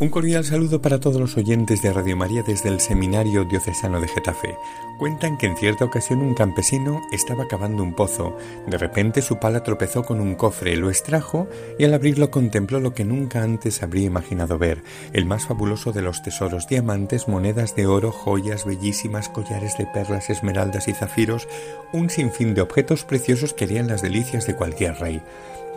[0.00, 4.08] Un cordial saludo para todos los oyentes de Radio María desde el Seminario Diocesano de
[4.08, 4.56] Getafe.
[4.98, 8.34] Cuentan que en cierta ocasión un campesino estaba cavando un pozo.
[8.66, 12.94] De repente su pala tropezó con un cofre, lo extrajo y al abrirlo contempló lo
[12.94, 14.82] que nunca antes habría imaginado ver,
[15.12, 20.30] el más fabuloso de los tesoros, diamantes, monedas de oro, joyas bellísimas, collares de perlas,
[20.30, 21.46] esmeraldas y zafiros,
[21.92, 25.20] un sinfín de objetos preciosos que harían las delicias de cualquier rey.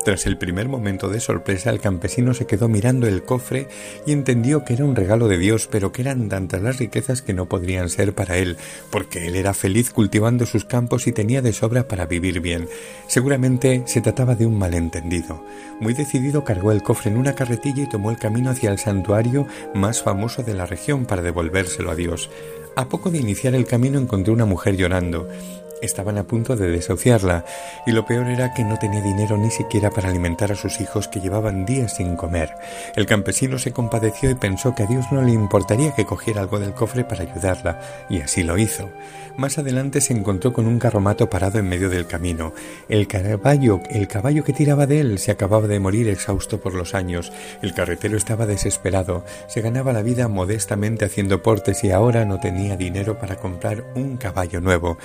[0.04, 3.70] Tras el primer momento de sorpresa, el campesino se quedó mirando el cofre
[4.06, 7.34] y entendió que era un regalo de Dios, pero que eran tantas las riquezas que
[7.34, 8.58] no podrían ser para él,
[8.92, 12.68] porque él era feliz cultivando sus campos y tenía de sobra para vivir bien.
[13.08, 15.42] Seguramente se trataba de un malentendido.
[15.80, 19.48] Muy decidido cargó el cofre en una carretilla y tomó el camino hacia el santuario
[19.74, 22.30] más famoso de la región para devolvérselo a Dios.
[22.76, 25.30] A poco de iniciar el camino encontró una mujer llorando.
[25.84, 27.44] Estaban a punto de desahuciarla,
[27.86, 31.10] y lo peor era que no tenía dinero ni siquiera para alimentar a sus hijos
[31.10, 32.56] que llevaban días sin comer.
[32.96, 36.58] El campesino se compadeció y pensó que a Dios no le importaría que cogiera algo
[36.58, 38.90] del cofre para ayudarla, y así lo hizo.
[39.36, 42.54] Más adelante se encontró con un carromato parado en medio del camino.
[42.88, 46.96] El caballo, el caballo que tiraba de él se acababa de morir exhausto por los
[46.96, 47.34] años.
[47.62, 49.26] El carretero estaba desesperado.
[49.48, 54.16] Se ganaba la vida modestamente haciendo portes y ahora no tenía dinero para comprar un
[54.16, 54.98] caballo nuevo.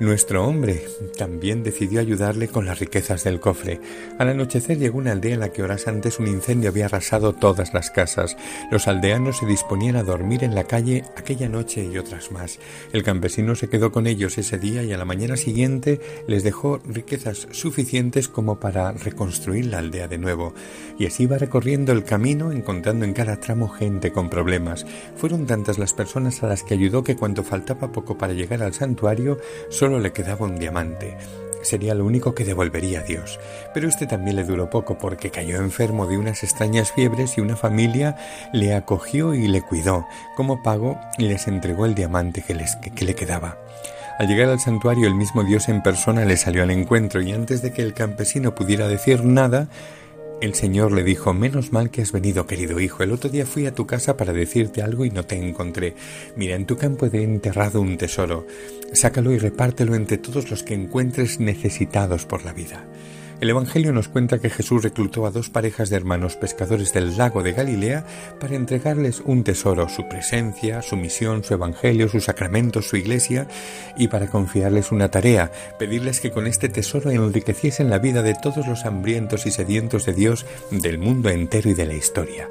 [0.00, 0.84] Nuestro hombre
[1.16, 3.80] también decidió ayudarle con las riquezas del cofre.
[4.20, 7.74] Al anochecer llegó una aldea en la que horas antes un incendio había arrasado todas
[7.74, 8.36] las casas.
[8.70, 12.60] Los aldeanos se disponían a dormir en la calle aquella noche y otras más.
[12.92, 16.78] El campesino se quedó con ellos ese día y a la mañana siguiente les dejó
[16.86, 20.54] riquezas suficientes como para reconstruir la aldea de nuevo.
[20.96, 24.86] Y así iba recorriendo el camino encontrando en cada tramo gente con problemas.
[25.16, 28.74] Fueron tantas las personas a las que ayudó que cuando faltaba poco para llegar al
[28.74, 29.38] santuario,
[29.70, 31.16] solo le quedaba un diamante.
[31.62, 33.40] Sería lo único que devolvería a Dios.
[33.74, 37.56] Pero este también le duró poco porque cayó enfermo de unas extrañas fiebres y una
[37.56, 38.16] familia
[38.52, 40.06] le acogió y le cuidó.
[40.36, 43.58] Como pago les entregó el diamante que, les, que le quedaba.
[44.18, 47.62] Al llegar al santuario el mismo Dios en persona le salió al encuentro y antes
[47.62, 49.68] de que el campesino pudiera decir nada,
[50.40, 53.02] el Señor le dijo, menos mal que has venido, querido hijo.
[53.02, 55.94] El otro día fui a tu casa para decirte algo y no te encontré.
[56.36, 58.46] Mira, en tu campo he enterrado un tesoro.
[58.92, 62.84] Sácalo y repártelo entre todos los que encuentres necesitados por la vida.
[63.40, 67.44] El Evangelio nos cuenta que Jesús reclutó a dos parejas de hermanos pescadores del lago
[67.44, 68.04] de Galilea
[68.40, 73.46] para entregarles un tesoro, su presencia, su misión, su Evangelio, sus sacramentos, su iglesia,
[73.96, 78.66] y para confiarles una tarea, pedirles que con este tesoro enriqueciesen la vida de todos
[78.66, 82.48] los hambrientos y sedientos de Dios del mundo entero y de la historia.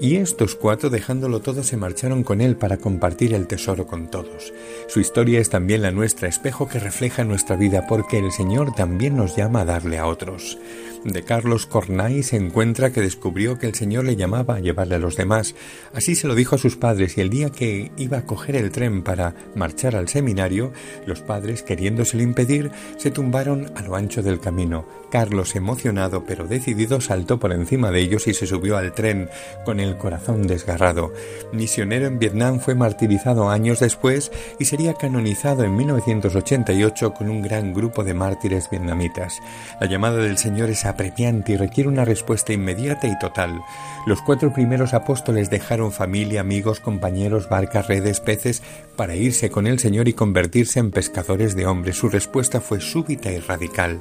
[0.00, 4.54] Y estos cuatro, dejándolo todo, se marcharon con él para compartir el tesoro con todos.
[4.88, 9.14] Su historia es también la nuestra, espejo que refleja nuestra vida, porque el Señor también
[9.14, 10.58] nos llama a darle a otros.
[11.04, 14.98] De Carlos Cornay se encuentra que descubrió que el Señor le llamaba a llevarle a
[14.98, 15.54] los demás.
[15.94, 18.70] Así se lo dijo a sus padres y el día que iba a coger el
[18.70, 20.72] tren para marchar al seminario,
[21.06, 24.86] los padres, queriéndoselo impedir, se tumbaron a lo ancho del camino.
[25.10, 29.30] Carlos, emocionado pero decidido, saltó por encima de ellos y se subió al tren
[29.64, 31.12] con el corazón desgarrado.
[31.52, 37.72] Misionero en Vietnam fue martirizado años después y sería canonizado en 1988 con un gran
[37.72, 39.40] grupo de mártires vietnamitas.
[39.80, 43.62] La llamada del Señor es apremiante y requiere una respuesta inmediata y total.
[44.06, 48.62] Los cuatro primeros apóstoles dejaron familia, amigos, compañeros, barcas, redes, peces,
[48.96, 51.96] para irse con el Señor y convertirse en pescadores de hombres.
[51.96, 54.00] Su respuesta fue súbita y radical.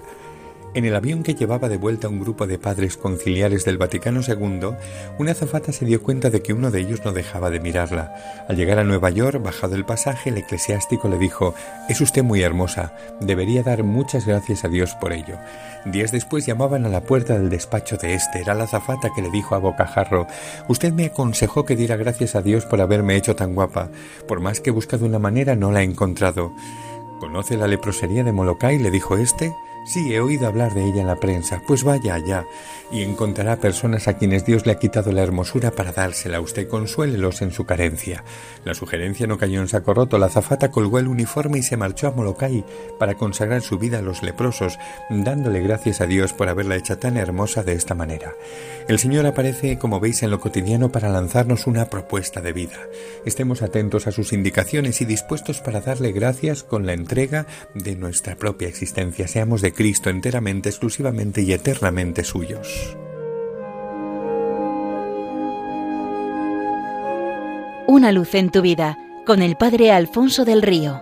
[0.75, 4.75] En el avión que llevaba de vuelta un grupo de padres conciliares del Vaticano II,
[5.17, 8.13] una azafata se dio cuenta de que uno de ellos no dejaba de mirarla.
[8.47, 11.55] Al llegar a Nueva York, bajado el pasaje, el eclesiástico le dijo
[11.89, 15.39] Es usted muy hermosa, debería dar muchas gracias a Dios por ello.
[15.85, 18.41] Días después llamaban a la puerta del despacho de este.
[18.41, 20.27] Era la azafata que le dijo a bocajarro
[20.67, 23.89] Usted me aconsejó que diera gracias a Dios por haberme hecho tan guapa.
[24.27, 26.53] Por más que he buscado una manera, no la he encontrado.
[27.19, 28.77] ¿Conoce la leprosería de Molokai?
[28.77, 29.51] le dijo este.
[29.89, 31.63] Sí, he oído hablar de ella en la prensa.
[31.65, 32.45] Pues vaya allá
[32.91, 36.67] y encontrará personas a quienes Dios le ha quitado la hermosura para dársela a usted.
[36.67, 38.23] Consuélelos en su carencia.
[38.65, 40.19] La sugerencia no cayó en saco roto.
[40.19, 42.63] La zafata colgó el uniforme y se marchó a Molokai
[42.99, 44.77] para consagrar su vida a los leprosos,
[45.09, 48.33] dándole gracias a Dios por haberla hecha tan hermosa de esta manera.
[48.87, 52.77] El Señor aparece, como veis, en lo cotidiano para lanzarnos una propuesta de vida.
[53.25, 58.35] Estemos atentos a sus indicaciones y dispuestos para darle gracias con la entrega de nuestra
[58.35, 59.27] propia existencia.
[59.27, 62.97] Seamos de Cristo enteramente, exclusivamente y eternamente suyos.
[67.87, 71.01] Una luz en tu vida con el Padre Alfonso del Río.